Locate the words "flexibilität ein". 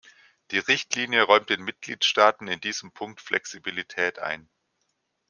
3.21-4.49